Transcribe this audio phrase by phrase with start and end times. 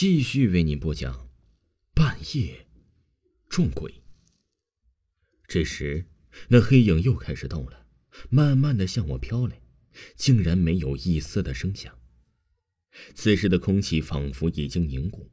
[0.00, 1.28] 继续为你播讲：
[1.92, 2.66] 半夜
[3.50, 4.02] 撞鬼。
[5.46, 6.06] 这时，
[6.48, 7.86] 那黑影又开始动了，
[8.30, 9.60] 慢慢的向我飘来，
[10.16, 11.98] 竟然没有一丝的声响。
[13.14, 15.30] 此时的空气仿佛已经凝固，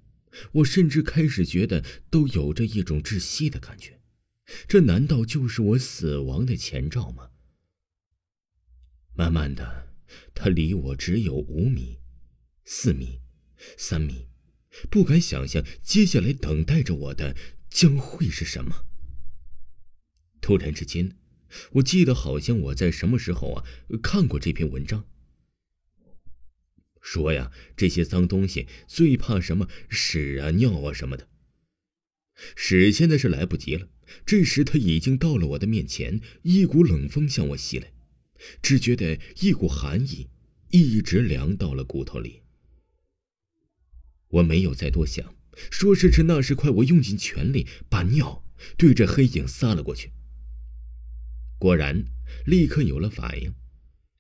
[0.52, 4.02] 我甚至开始觉得都有着一种窒息的感觉。
[4.68, 7.30] 这难道就是我死亡的前兆吗？
[9.16, 9.96] 慢慢的，
[10.36, 12.02] 他离我只有五米、
[12.66, 13.22] 四米、
[13.78, 14.28] 三米，
[14.90, 17.36] 不敢想象接下来等待着我的
[17.70, 18.86] 将会是什么。
[20.40, 21.18] 突然之间，
[21.74, 23.66] 我记得好像我在什么时候啊
[24.02, 25.06] 看过这篇文章，
[27.02, 31.28] 说呀这些脏东西最怕什么屎啊尿啊什么的。
[32.56, 33.90] 屎现在是来不及了，
[34.26, 37.92] 这时他已经到了我的面前，一股冷风向我袭来。
[38.62, 40.30] 只觉得一股寒意，
[40.70, 42.44] 一直凉到了骨头里。
[44.30, 45.36] 我没有再多想，
[45.72, 48.44] 说时迟那时快，我用尽全力把尿
[48.78, 50.12] 对着黑影撒了过去。
[51.58, 52.06] 果然，
[52.46, 53.54] 立刻有了反应，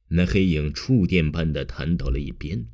[0.09, 2.65] 那黑影触电般的弹到了一边，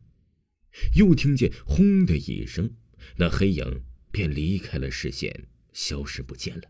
[0.96, 2.76] 又听见“轰”的一声，
[3.18, 3.82] 那黑影
[4.12, 6.64] 便离开了视线，消失不见了。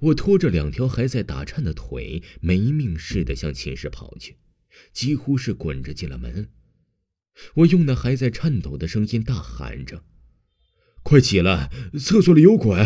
[0.00, 4.36] 我拖着两条还在打颤的腿，没命似的向寝室跑去，
[4.92, 6.48] 几乎是滚着进了门。
[7.54, 10.04] 我用那还在颤抖的声音大喊着
[11.02, 11.70] ：“快起来！
[11.98, 12.76] 厕所里有鬼！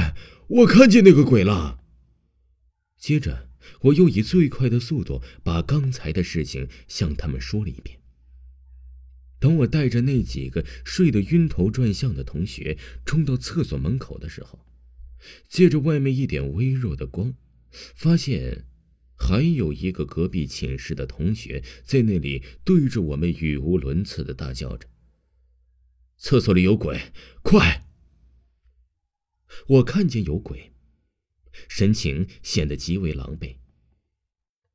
[0.49, 1.81] 我看见那个鬼了！”
[2.99, 3.49] 接着，
[3.83, 7.99] 我又以最快的速度把刚才的事情向他们说了一遍。
[9.41, 14.65] 等我带着那几个睡得晕头转向的同学冲到厕所门口的时候，
[15.49, 17.35] 借着外面一点微弱的光，
[17.73, 18.67] 发现
[19.25, 24.89] 还有一个隔壁寝室的同学在那里对着我们语无伦次的大叫着
[26.19, 27.87] ：“厕所里有鬼，快！”
[29.79, 30.73] 我看见有鬼，
[31.69, 33.59] 神情显得极为狼狈。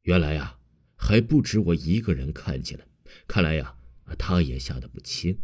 [0.03, 0.59] 原来啊，
[0.95, 2.88] 还不止我一个人看见了，
[3.27, 3.75] 看来呀，
[4.17, 5.41] 他也吓得不轻。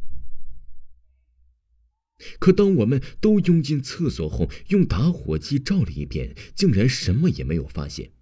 [2.39, 8.13] 可当我们都拥进厕所后，用打火机照了一遍，竟然什么也没有发现。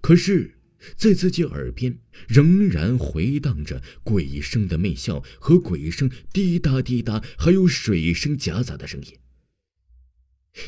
[0.00, 0.58] 可是，
[0.96, 1.98] 在自己耳边
[2.28, 9.18] 仍然回荡着鬼声的媚笑和鬼声滴答滴答，还有水声夹杂的声音。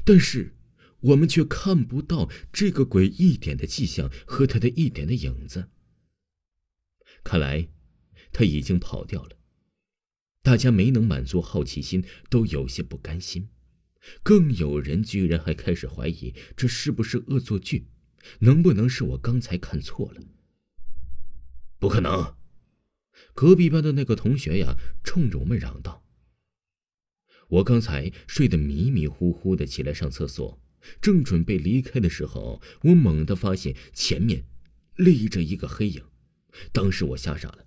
[0.05, 0.55] 但是，
[1.01, 5.69] 我们却看不到这个鬼一点的迹象和他的一点的影子。
[7.23, 7.69] 看来，
[8.33, 9.31] 他已经跑掉了。
[10.43, 13.49] 大家没能满足好奇心，都有些不甘心，
[14.23, 17.87] 更有人居然还开始怀疑这是不是恶作剧，
[18.41, 20.23] 能不能是我刚才看错了？
[21.79, 22.37] 不可能！
[23.35, 26.05] 隔壁班的那个同学呀，冲着我们嚷道
[27.49, 30.61] ：“我刚才睡得迷迷糊糊的起来上厕所，
[31.01, 34.45] 正准备离开的时候，我猛地发现前面
[34.97, 36.03] 立着一个黑影，
[36.73, 37.67] 当时我吓傻了。”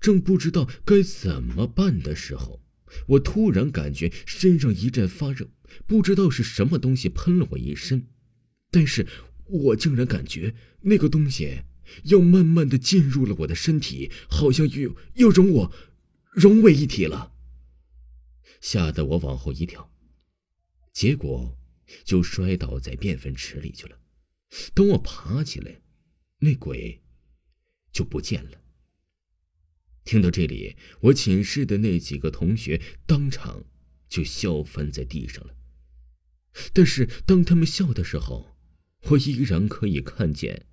[0.00, 2.64] 正不知道该怎么办的时候，
[3.08, 5.50] 我突然感觉身上一阵发热，
[5.86, 8.08] 不知道是什么东西喷了我一身，
[8.76, 9.06] 但是
[9.46, 11.62] 我竟然感觉那个东西
[12.04, 15.72] 要慢慢的进入了我的身体，好像又又融我
[16.32, 17.32] 融为一体了，
[18.60, 19.90] 吓得我往后一跳，
[20.92, 21.56] 结果
[22.04, 23.98] 就摔倒在便粪池里去了。
[24.74, 25.80] 等我爬起来，
[26.40, 27.00] 那鬼
[27.90, 28.60] 就不见了。
[30.04, 33.64] 听到这里，我寝室的那几个同学当场
[34.06, 35.56] 就笑翻在地上了。
[36.74, 38.55] 但是当他们笑的时候，
[39.10, 40.66] 我依然可以看见，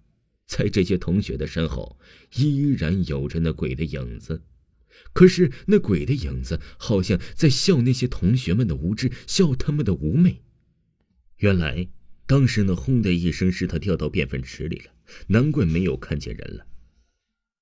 [0.46, 2.00] 在这些同学的身后
[2.36, 4.44] 依然有着那鬼的影子。
[5.12, 10.42] 可是那鬼的影子好像在笑那些同学们的无知，笑他们的妩媚。
[11.38, 11.88] 原来
[12.26, 14.94] 当时那轰的一声是他掉到便粪池里了，
[15.28, 16.68] 难怪没有看见人了。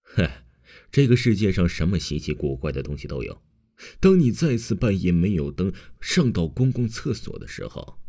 [0.02, 0.46] 嗨。
[0.90, 3.42] 这个世界上什么稀奇古怪的东西都有。
[4.00, 8.00] 当你再次半夜没有灯上到公共厕所的时候，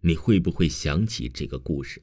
[0.00, 2.02] 你会不会想起这个故事？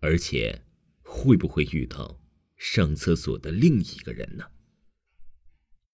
[0.00, 0.62] 而且，
[1.02, 2.20] 会不会遇到
[2.56, 4.44] 上厕所的另一个人呢？